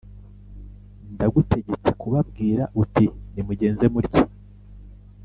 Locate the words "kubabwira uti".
2.01-3.05